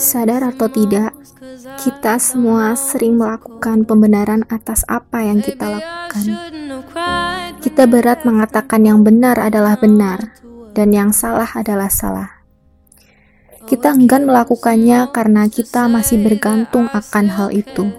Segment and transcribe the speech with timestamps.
[0.00, 1.14] Sadar atau tidak,
[1.78, 6.24] kita semua sering melakukan pembenaran atas apa yang kita lakukan.
[7.62, 10.34] Kita berat mengatakan yang benar adalah benar
[10.74, 12.42] dan yang salah adalah salah.
[13.68, 17.94] Kita enggan melakukannya karena kita masih bergantung akan hal itu.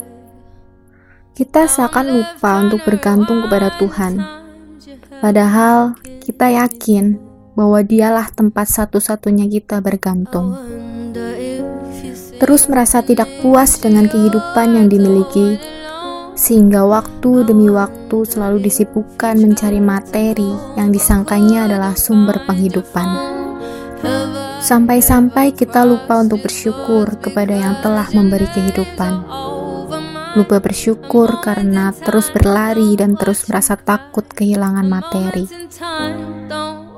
[1.31, 4.19] Kita seakan lupa untuk bergantung kepada Tuhan.
[5.23, 7.15] Padahal kita yakin
[7.55, 10.80] bahwa dialah tempat satu-satunya kita bergantung.
[12.41, 15.61] Terus merasa tidak puas dengan kehidupan yang dimiliki,
[16.33, 23.05] sehingga waktu demi waktu selalu disibukkan mencari materi yang disangkanya adalah sumber penghidupan.
[24.57, 29.21] Sampai-sampai kita lupa untuk bersyukur kepada yang telah memberi kehidupan.
[30.33, 35.45] Lupa bersyukur karena terus berlari dan terus merasa takut kehilangan materi.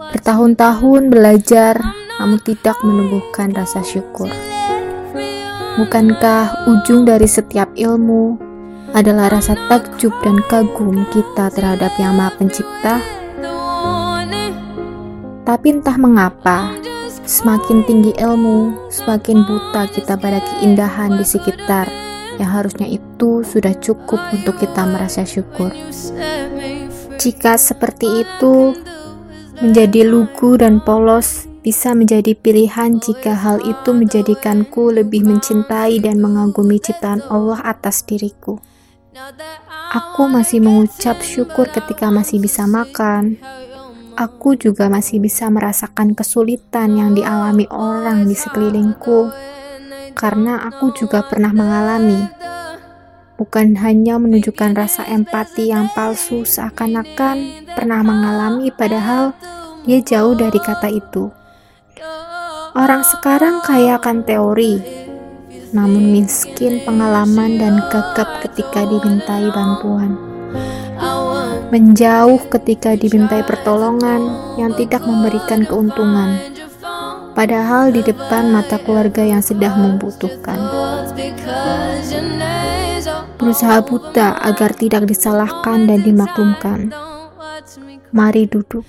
[0.07, 1.83] Bertahun-tahun belajar,
[2.21, 4.31] namun tidak menumbuhkan rasa syukur.
[5.73, 8.37] Bukankah ujung dari setiap ilmu
[8.93, 12.95] adalah rasa takjub dan kagum kita terhadap Yang Maha Pencipta?
[15.43, 16.71] Tapi entah mengapa,
[17.25, 21.89] semakin tinggi ilmu, semakin buta kita pada keindahan di sekitar
[22.37, 25.73] yang harusnya itu sudah cukup untuk kita merasa syukur.
[27.17, 28.77] Jika seperti itu,
[29.63, 36.75] Menjadi lugu dan polos bisa menjadi pilihan jika hal itu menjadikanku lebih mencintai dan mengagumi
[36.75, 38.59] ciptaan Allah atas diriku.
[39.95, 43.39] Aku masih mengucap syukur ketika masih bisa makan.
[44.19, 49.31] Aku juga masih bisa merasakan kesulitan yang dialami orang di sekelilingku,
[50.13, 52.21] karena aku juga pernah mengalami.
[53.39, 59.33] Bukan hanya menunjukkan rasa empati yang palsu, seakan-akan pernah mengalami, padahal
[59.89, 61.42] dia jauh dari kata itu.
[62.73, 64.81] Orang sekarang kaya akan teori,
[65.77, 70.17] namun miskin pengalaman dan gagap ketika dimintai bantuan.
[71.69, 74.25] Menjauh ketika dimintai pertolongan
[74.57, 76.41] yang tidak memberikan keuntungan.
[77.37, 80.57] Padahal di depan mata keluarga yang sedang membutuhkan.
[83.37, 86.89] Berusaha buta agar tidak disalahkan dan dimaklumkan.
[88.09, 88.81] Mari duduk.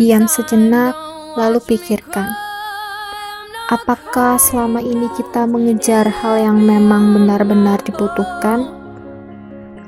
[0.00, 0.96] Diam sejenak,
[1.36, 2.51] lalu pikirkan.
[3.72, 8.68] Apakah selama ini kita mengejar hal yang memang benar-benar dibutuhkan?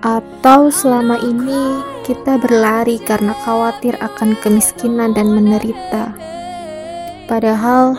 [0.00, 6.16] Atau selama ini kita berlari karena khawatir akan kemiskinan dan menderita?
[7.28, 7.92] Padahal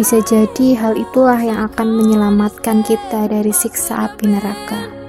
[0.00, 5.01] bisa jadi hal itulah yang akan menyelamatkan kita dari siksa api neraka.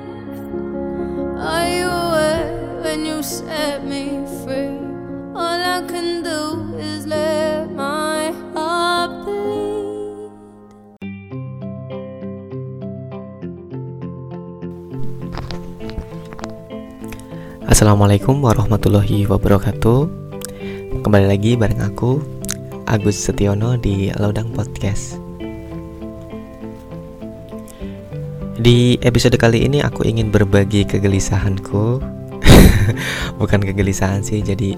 [17.74, 20.06] Assalamualaikum warahmatullahi wabarakatuh.
[21.02, 22.22] Kembali lagi bareng aku
[22.86, 25.18] Agus Setiono di Laudang Podcast.
[28.62, 31.98] Di episode kali ini aku ingin berbagi kegelisahanku.
[33.42, 34.78] Bukan kegelisahan sih Jadi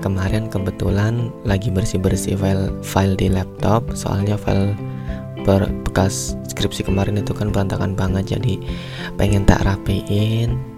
[0.00, 3.84] kemarin kebetulan lagi bersih-bersih file file di laptop.
[3.92, 4.72] Soalnya file
[5.84, 8.64] bekas skripsi kemarin itu kan berantakan banget Jadi
[9.20, 10.69] pengen tak rapiin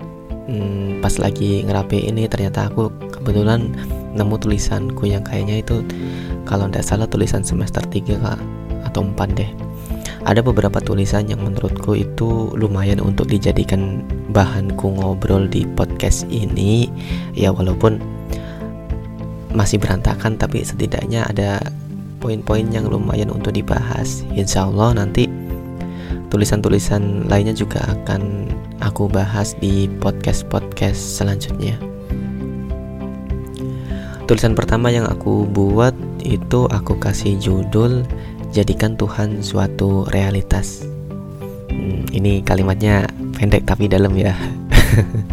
[0.48, 3.75] hmm, pas lagi ngerapi ini ternyata aku kebetulan
[4.12, 5.80] nemu tulisanku yang kayaknya itu
[6.44, 8.19] kalau tidak salah tulisan semester 3
[8.88, 9.50] atau 4 deh.
[10.22, 16.86] Ada beberapa tulisan yang menurutku itu lumayan untuk dijadikan bahanku ngobrol di podcast ini.
[17.34, 17.98] Ya walaupun
[19.50, 21.58] masih berantakan tapi setidaknya ada
[22.22, 24.22] poin-poin yang lumayan untuk dibahas.
[24.31, 25.26] Insya Allah nanti
[26.32, 28.48] tulisan-tulisan lainnya juga akan
[28.81, 31.76] aku bahas di podcast-podcast selanjutnya.
[34.25, 35.93] Tulisan pertama yang aku buat
[36.25, 38.08] itu aku kasih judul
[38.52, 40.84] Jadikan Tuhan suatu realitas.
[41.73, 44.32] Hmm, ini kalimatnya pendek tapi dalam ya.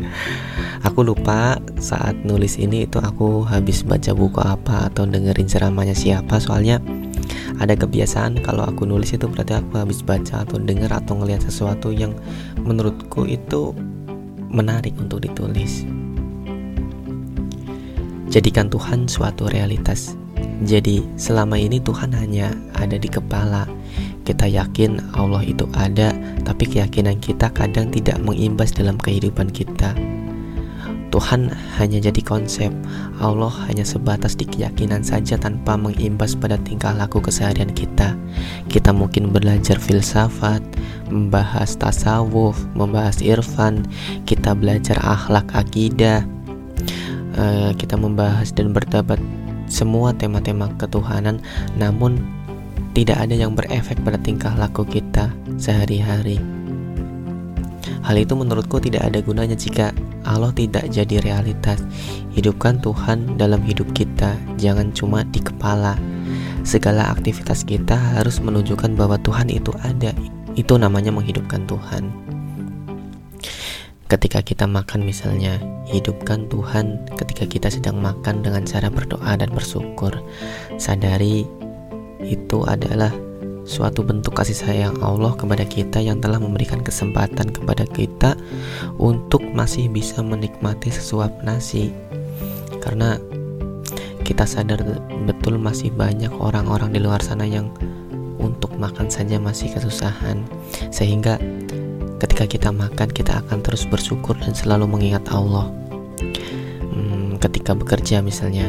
[0.87, 6.39] aku lupa saat nulis ini itu aku habis baca buku apa atau dengerin ceramahnya siapa
[6.39, 6.79] soalnya
[7.57, 11.89] ada kebiasaan kalau aku nulis itu berarti aku habis baca atau dengar atau ngelihat sesuatu
[11.89, 12.13] yang
[12.61, 13.73] menurutku itu
[14.53, 15.85] menarik untuk ditulis.
[18.29, 20.13] Jadikan Tuhan suatu realitas.
[20.61, 23.65] Jadi, selama ini Tuhan hanya ada di kepala.
[24.21, 26.13] Kita yakin Allah itu ada,
[26.45, 29.97] tapi keyakinan kita kadang tidak mengimbas dalam kehidupan kita.
[31.09, 31.49] Tuhan
[31.81, 32.69] hanya jadi konsep,
[33.17, 38.13] Allah hanya sebatas di keyakinan saja tanpa mengimbas pada tingkah laku keseharian kita.
[38.69, 40.61] Kita mungkin belajar filsafat,
[41.09, 43.89] membahas tasawuf, membahas irfan,
[44.29, 46.21] kita belajar akhlak akidah,
[47.41, 49.17] uh, kita membahas dan berdebat
[49.65, 51.41] semua tema-tema ketuhanan,
[51.77, 52.21] namun
[52.93, 56.37] tidak ada yang berefek pada tingkah laku kita sehari-hari.
[58.05, 59.93] Hal itu menurutku tidak ada gunanya jika
[60.23, 61.79] Allah tidak jadi realitas.
[62.35, 65.99] Hidupkan Tuhan dalam hidup kita, jangan cuma di kepala.
[66.67, 70.11] Segala aktivitas kita harus menunjukkan bahwa Tuhan itu ada.
[70.55, 72.11] Itu namanya menghidupkan Tuhan.
[74.09, 80.09] Ketika kita makan misalnya, hidupkan Tuhan ketika kita sedang makan dengan cara berdoa dan bersyukur.
[80.81, 81.45] Sadari
[82.25, 83.13] itu adalah
[83.69, 88.33] suatu bentuk kasih sayang Allah kepada kita yang telah memberikan kesempatan kepada kita
[88.97, 91.93] untuk masih bisa menikmati sesuap nasi.
[92.81, 93.21] Karena
[94.25, 94.81] kita sadar
[95.29, 97.69] betul masih banyak orang-orang di luar sana yang
[98.41, 100.41] untuk makan saja masih kesusahan.
[100.89, 101.37] Sehingga
[102.17, 105.69] ketika kita makan kita akan terus bersyukur dan selalu mengingat Allah.
[106.89, 108.65] Hmm, ketika bekerja misalnya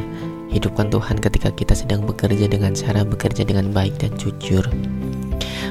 [0.51, 4.67] Hidupkan Tuhan ketika kita sedang bekerja dengan cara bekerja dengan baik dan jujur.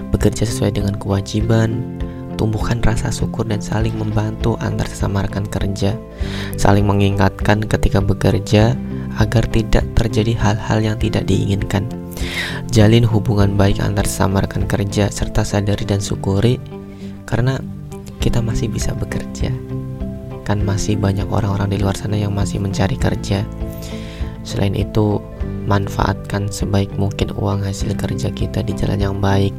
[0.10, 2.00] Bekerja sesuai dengan kewajiban,
[2.40, 6.00] tumbuhkan rasa syukur dan saling membantu antar sesama rekan kerja.
[6.56, 8.80] Saling mengingatkan ketika bekerja
[9.20, 11.84] agar tidak terjadi hal-hal yang tidak diinginkan.
[12.72, 16.56] Jalin hubungan baik antar sesama rekan kerja serta sadari dan syukuri
[17.28, 17.60] karena
[18.24, 19.52] kita masih bisa bekerja.
[20.48, 23.44] Kan masih banyak orang-orang di luar sana yang masih mencari kerja.
[24.50, 25.22] Selain itu,
[25.70, 29.54] manfaatkan sebaik mungkin uang hasil kerja kita di jalan yang baik.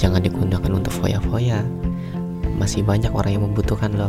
[0.00, 1.60] Jangan digunakan untuk foya-foya.
[2.56, 4.08] Masih banyak orang yang membutuhkan loh.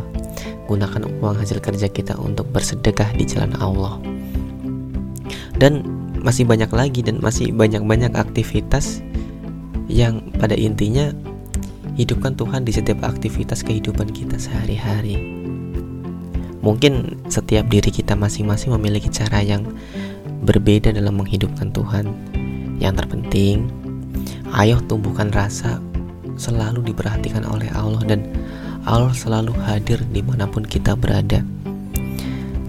[0.72, 4.00] Gunakan uang hasil kerja kita untuk bersedekah di jalan Allah.
[5.60, 5.84] Dan
[6.24, 9.04] masih banyak lagi dan masih banyak-banyak aktivitas
[9.92, 11.12] yang pada intinya
[12.00, 15.20] hidupkan Tuhan di setiap aktivitas kehidupan kita sehari-hari.
[16.64, 19.68] Mungkin setiap diri kita masing-masing memiliki cara yang
[20.44, 22.12] berbeda dalam menghidupkan Tuhan.
[22.78, 23.72] Yang terpenting,
[24.60, 25.80] ayo tumbuhkan rasa
[26.36, 28.28] selalu diperhatikan oleh Allah dan
[28.84, 31.40] Allah selalu hadir di mana pun kita berada.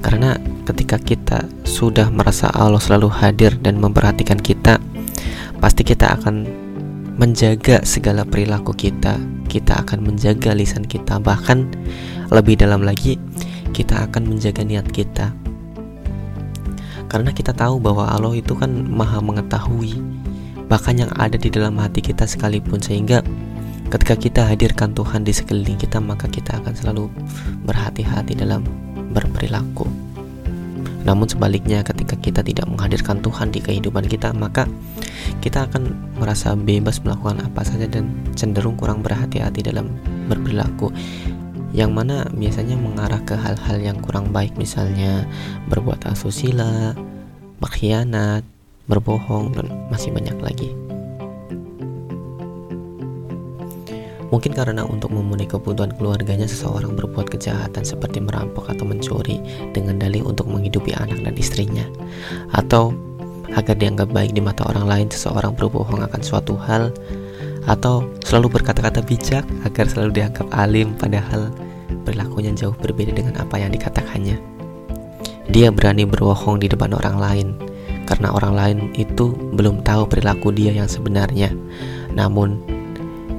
[0.04, 0.38] Karena
[0.68, 4.78] ketika kita sudah merasa Allah selalu hadir dan memperhatikan kita,
[5.58, 6.46] pasti kita akan
[7.18, 9.18] menjaga segala perilaku kita.
[9.50, 11.70] Kita akan menjaga lisan kita, bahkan
[12.30, 13.18] lebih dalam lagi,
[13.70, 15.43] kita akan menjaga niat kita
[17.14, 20.02] karena kita tahu bahwa Allah itu kan maha mengetahui
[20.66, 22.82] bahkan yang ada di dalam hati kita sekalipun.
[22.82, 23.22] Sehingga
[23.86, 27.06] ketika kita hadirkan Tuhan di sekeliling kita maka kita akan selalu
[27.62, 28.66] berhati-hati dalam
[29.14, 29.86] berperilaku.
[31.06, 34.66] Namun sebaliknya ketika kita tidak menghadirkan Tuhan di kehidupan kita maka
[35.38, 39.86] kita akan merasa bebas melakukan apa saja dan cenderung kurang berhati-hati dalam
[40.26, 40.90] berperilaku
[41.74, 45.26] yang mana biasanya mengarah ke hal-hal yang kurang baik misalnya
[45.66, 46.94] berbuat asusila,
[47.58, 48.46] berkhianat,
[48.86, 50.70] berbohong dan masih banyak lagi.
[54.30, 59.38] Mungkin karena untuk memenuhi kebutuhan keluarganya seseorang berbuat kejahatan seperti merampok atau mencuri
[59.70, 61.86] dengan dalih untuk menghidupi anak dan istrinya.
[62.50, 62.94] Atau
[63.54, 66.90] agar dianggap baik di mata orang lain seseorang berbohong akan suatu hal
[67.70, 71.54] atau selalu berkata-kata bijak agar selalu dianggap alim padahal
[72.02, 74.36] perilakunya jauh berbeda dengan apa yang dikatakannya.
[75.54, 77.48] Dia berani berbohong di depan orang lain
[78.04, 81.52] karena orang lain itu belum tahu perilaku dia yang sebenarnya.
[82.12, 82.60] Namun,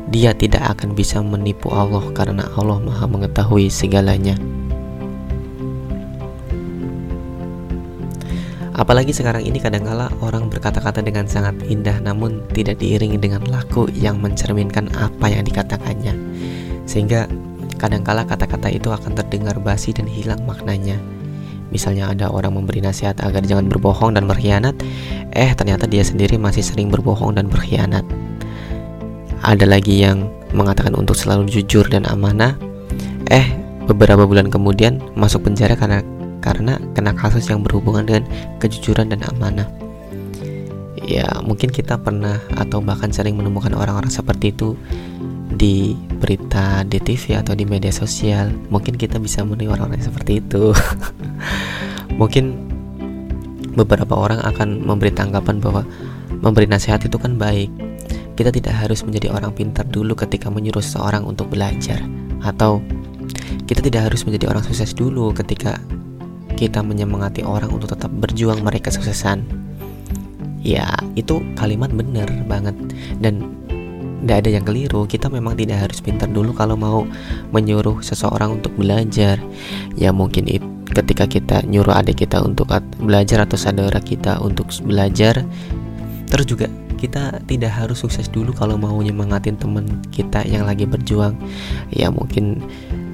[0.09, 4.37] dia tidak akan bisa menipu Allah karena Allah Maha Mengetahui segalanya.
[8.75, 14.19] Apalagi sekarang ini kadangkala orang berkata-kata dengan sangat indah namun tidak diiringi dengan laku yang
[14.19, 16.11] mencerminkan apa yang dikatakannya.
[16.83, 17.23] Sehingga
[17.75, 20.95] Kadangkala kata-kata itu akan terdengar basi dan hilang maknanya.
[21.73, 24.77] Misalnya ada orang memberi nasihat agar jangan berbohong dan berkhianat,
[25.35, 28.05] eh ternyata dia sendiri masih sering berbohong dan berkhianat.
[29.43, 32.55] Ada lagi yang mengatakan untuk selalu jujur dan amanah,
[33.27, 33.43] eh
[33.85, 35.99] beberapa bulan kemudian masuk penjara karena
[36.39, 38.23] karena kena kasus yang berhubungan dengan
[38.61, 39.67] kejujuran dan amanah.
[41.05, 44.73] Ya, mungkin kita pernah atau bahkan sering menemukan orang-orang seperti itu
[45.53, 45.93] di
[46.25, 50.73] berita di TV atau di media sosial mungkin kita bisa menemukan orang-orang seperti itu.
[52.19, 52.57] Mungkin
[53.77, 55.85] beberapa orang akan memberi tanggapan bahwa
[56.41, 57.69] memberi nasihat itu kan baik.
[58.33, 62.01] Kita tidak harus menjadi orang pintar dulu ketika menyuruh seseorang untuk belajar.
[62.41, 62.81] Atau
[63.69, 65.77] kita tidak harus menjadi orang sukses dulu ketika
[66.57, 69.45] kita menyemangati orang untuk tetap berjuang mereka kesuksesan.
[70.65, 72.73] Ya itu kalimat bener banget.
[73.21, 73.64] Dan
[74.25, 75.05] tidak ada yang keliru.
[75.05, 77.05] Kita memang tidak harus pintar dulu kalau mau
[77.53, 79.37] menyuruh seseorang untuk belajar.
[79.93, 80.65] Ya mungkin itu
[80.95, 85.43] ketika kita nyuruh adik kita untuk belajar atau saudara kita untuk belajar
[86.31, 91.37] terus juga kita tidak harus sukses dulu kalau mau nyemangatin temen kita yang lagi berjuang.
[91.93, 92.65] Ya mungkin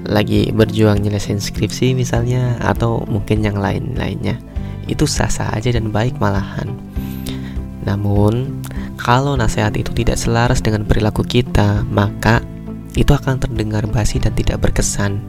[0.08, 4.40] lagi berjuang nyelesain skripsi misalnya atau mungkin yang lain-lainnya.
[4.88, 6.72] Itu sah-sah aja dan baik malahan
[7.82, 8.62] namun
[9.02, 12.46] kalau nasihat itu tidak selaras dengan perilaku kita maka
[12.94, 15.24] itu akan terdengar basi dan tidak berkesan.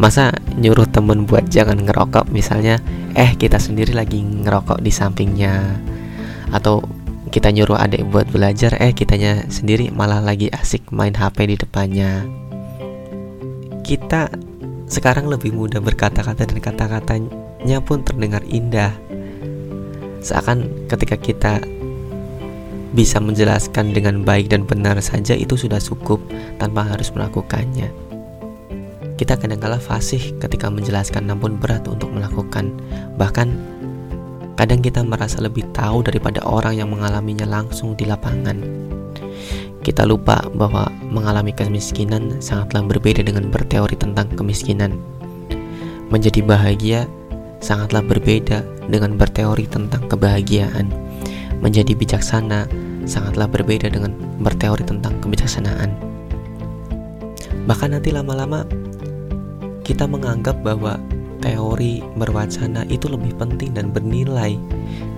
[0.00, 2.80] Masa nyuruh temen buat jangan ngerokok misalnya
[3.14, 5.78] eh kita sendiri lagi ngerokok di sampingnya.
[6.50, 6.82] Atau
[7.32, 12.24] kita nyuruh adik buat belajar eh kitanya sendiri malah lagi asik main HP di depannya.
[13.86, 14.32] Kita
[14.90, 18.92] sekarang lebih mudah berkata-kata dan kata-katanya pun terdengar indah
[20.22, 21.52] seakan ketika kita
[22.92, 26.22] bisa menjelaskan dengan baik dan benar saja itu sudah cukup
[26.56, 27.90] tanpa harus melakukannya.
[29.18, 32.74] Kita kadang-kala fasih ketika menjelaskan namun berat untuk melakukan.
[33.16, 33.48] Bahkan
[34.52, 38.60] Kadang kita merasa lebih tahu daripada orang yang mengalaminya langsung di lapangan.
[39.82, 44.94] Kita lupa bahwa mengalami kemiskinan sangatlah berbeda dengan berteori tentang kemiskinan.
[46.12, 47.08] Menjadi bahagia
[47.62, 50.90] sangatlah berbeda dengan berteori tentang kebahagiaan.
[51.62, 52.66] Menjadi bijaksana
[53.06, 55.94] sangatlah berbeda dengan berteori tentang kebijaksanaan.
[57.70, 58.66] Bahkan nanti lama-lama
[59.86, 60.98] kita menganggap bahwa
[61.42, 64.58] teori berwacana itu lebih penting dan bernilai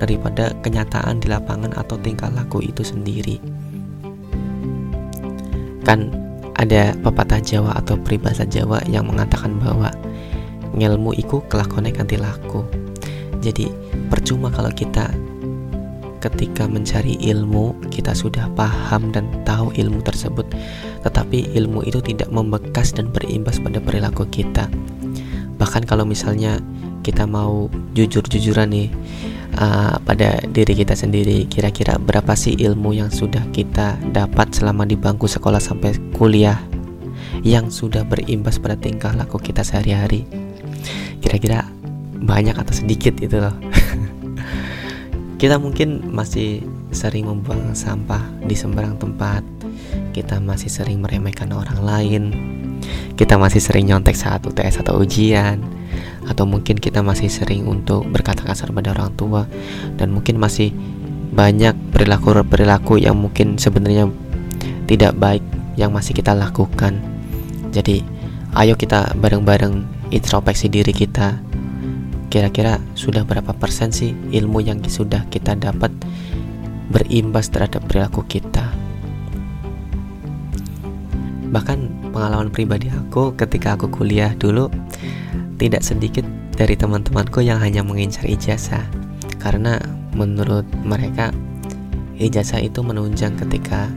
[0.00, 3.40] daripada kenyataan di lapangan atau tingkah laku itu sendiri.
[5.84, 6.12] Kan
[6.56, 9.92] ada pepatah Jawa atau peribahasa Jawa yang mengatakan bahwa
[10.74, 12.66] ngelmu iku kelakone kanti laku.
[13.40, 13.70] Jadi
[14.10, 15.10] percuma kalau kita
[16.24, 20.48] ketika mencari ilmu kita sudah paham dan tahu ilmu tersebut
[21.04, 24.72] tetapi ilmu itu tidak membekas dan berimbas pada perilaku kita
[25.60, 26.64] bahkan kalau misalnya
[27.04, 28.88] kita mau jujur-jujuran nih
[29.60, 34.96] uh, pada diri kita sendiri kira-kira berapa sih ilmu yang sudah kita dapat selama di
[34.96, 36.56] bangku sekolah sampai kuliah
[37.44, 40.24] yang sudah berimbas pada tingkah laku kita sehari-hari
[41.20, 41.66] kira-kira
[42.18, 43.54] banyak atau sedikit itu loh.
[45.40, 46.64] Kita mungkin masih
[46.94, 49.42] sering membuang sampah di sembarang tempat.
[50.14, 52.22] Kita masih sering meremehkan orang lain.
[53.18, 55.60] Kita masih sering nyontek saat UTS atau ujian.
[56.24, 59.44] Atau mungkin kita masih sering untuk berkata kasar pada orang tua.
[59.98, 60.72] Dan mungkin masih
[61.34, 64.08] banyak perilaku-perilaku yang mungkin sebenarnya
[64.86, 65.42] tidak baik
[65.74, 67.02] yang masih kita lakukan.
[67.74, 68.06] Jadi,
[68.54, 71.34] ayo kita bareng-bareng introspeksi diri kita.
[72.30, 75.90] Kira-kira sudah berapa persen sih ilmu yang sudah kita dapat
[76.90, 78.70] berimbas terhadap perilaku kita?
[81.50, 84.70] Bahkan pengalaman pribadi aku ketika aku kuliah dulu
[85.58, 88.82] tidak sedikit dari teman-temanku yang hanya mengincar ijazah
[89.38, 89.78] karena
[90.14, 91.30] menurut mereka
[92.18, 93.90] ijazah itu menunjang ketika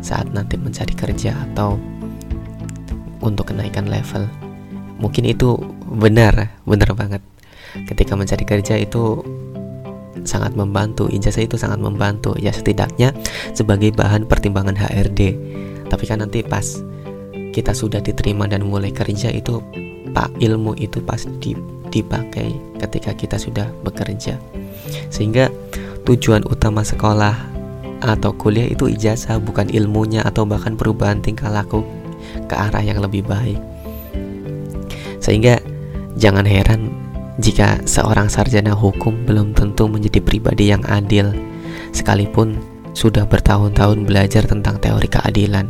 [0.00, 1.76] saat nanti mencari kerja atau
[3.20, 4.24] untuk kenaikan level
[5.02, 7.20] mungkin itu benar benar banget.
[7.90, 9.18] Ketika mencari kerja itu
[10.22, 12.38] sangat membantu ijazah itu sangat membantu.
[12.38, 13.10] Ya setidaknya
[13.52, 15.20] sebagai bahan pertimbangan HRD
[15.90, 16.80] tapi kan nanti pas
[17.52, 19.60] kita sudah diterima dan mulai kerja itu
[20.16, 21.52] pak ilmu itu pasti
[21.92, 24.38] dipakai ketika kita sudah bekerja.
[25.12, 25.52] Sehingga
[26.08, 27.34] tujuan utama sekolah
[28.02, 31.86] atau kuliah itu ijazah bukan ilmunya atau bahkan perubahan tingkah laku
[32.50, 33.71] ke arah yang lebih baik
[35.22, 35.62] sehingga
[36.18, 36.90] jangan heran
[37.40, 41.32] jika seorang sarjana hukum belum tentu menjadi pribadi yang adil
[41.94, 42.60] sekalipun
[42.92, 45.66] sudah bertahun-tahun belajar tentang teori keadilan.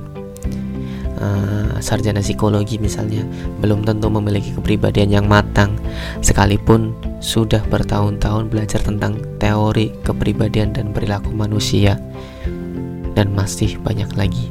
[1.22, 3.22] Uh, sarjana psikologi misalnya
[3.62, 5.78] belum tentu memiliki kepribadian yang matang
[6.18, 11.94] sekalipun sudah bertahun-tahun belajar tentang teori kepribadian dan perilaku manusia.
[13.12, 14.50] Dan masih banyak lagi.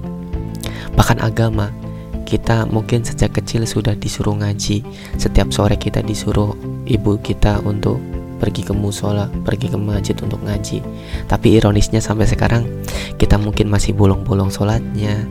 [0.95, 1.73] Bahkan agama
[2.31, 4.87] kita mungkin sejak kecil sudah disuruh ngaji
[5.19, 6.55] setiap sore kita disuruh
[6.87, 7.99] ibu kita untuk
[8.39, 10.81] pergi ke musola, pergi ke masjid untuk ngaji.
[11.27, 12.65] Tapi ironisnya sampai sekarang
[13.19, 15.29] kita mungkin masih bolong-bolong sholatnya,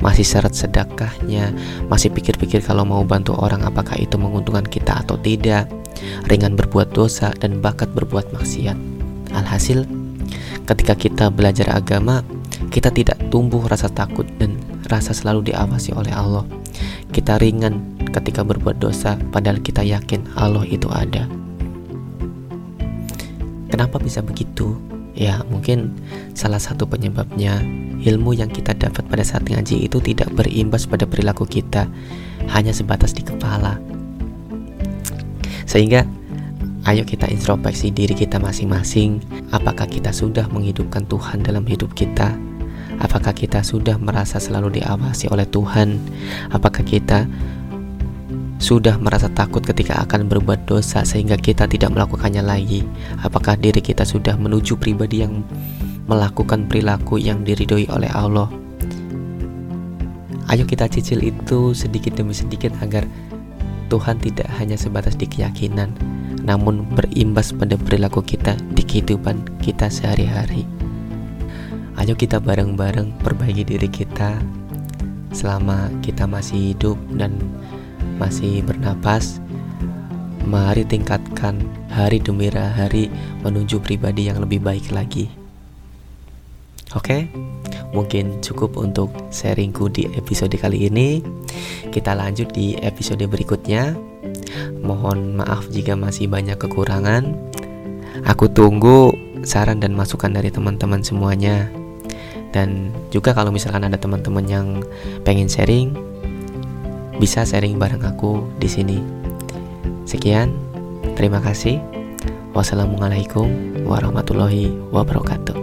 [0.00, 1.52] masih syarat sedekahnya,
[1.92, 5.68] masih pikir-pikir kalau mau bantu orang apakah itu menguntungkan kita atau tidak,
[6.30, 8.78] ringan berbuat dosa dan bakat berbuat maksiat.
[9.36, 9.84] Alhasil,
[10.64, 12.24] ketika kita belajar agama,
[12.72, 14.56] kita tidak tumbuh rasa takut dan
[14.88, 16.44] rasa selalu diawasi oleh Allah.
[17.12, 21.28] Kita ringan ketika berbuat dosa, padahal kita yakin Allah itu ada.
[23.68, 24.74] Kenapa bisa begitu?
[25.12, 25.98] Ya, mungkin
[26.32, 27.60] salah satu penyebabnya
[28.00, 31.90] ilmu yang kita dapat pada saat ngaji itu tidak berimbas pada perilaku kita,
[32.48, 33.76] hanya sebatas di kepala.
[35.68, 36.06] Sehingga
[36.88, 39.20] ayo kita introspeksi diri kita masing-masing,
[39.52, 42.47] apakah kita sudah menghidupkan Tuhan dalam hidup kita?
[42.98, 46.02] Apakah kita sudah merasa selalu diawasi oleh Tuhan?
[46.50, 47.30] Apakah kita
[48.58, 52.82] sudah merasa takut ketika akan berbuat dosa sehingga kita tidak melakukannya lagi?
[53.22, 55.46] Apakah diri kita sudah menuju pribadi yang
[56.10, 58.50] melakukan perilaku yang diridhoi oleh Allah?
[60.50, 63.06] Ayo kita cicil itu sedikit demi sedikit agar
[63.88, 65.92] Tuhan tidak hanya sebatas di keyakinan,
[66.44, 70.77] namun berimbas pada perilaku kita di kehidupan kita sehari-hari.
[71.98, 74.38] Ayo kita bareng-bareng perbaiki diri kita
[75.34, 77.34] selama kita masih hidup dan
[78.22, 79.42] masih bernapas.
[80.46, 81.58] Mari tingkatkan
[81.90, 83.10] hari demi hari
[83.42, 85.26] menuju pribadi yang lebih baik lagi.
[86.94, 87.26] Oke,
[87.90, 91.18] mungkin cukup untuk sharingku di episode kali ini.
[91.90, 93.98] Kita lanjut di episode berikutnya.
[94.86, 97.34] Mohon maaf jika masih banyak kekurangan.
[98.22, 99.10] Aku tunggu
[99.42, 101.66] saran dan masukan dari teman-teman semuanya
[102.54, 104.66] dan juga kalau misalkan ada teman-teman yang
[105.26, 105.92] pengen sharing
[107.18, 108.98] bisa sharing bareng aku di sini.
[110.06, 110.54] Sekian
[111.18, 111.82] terima kasih.
[112.56, 115.57] Wassalamualaikum warahmatullahi wabarakatuh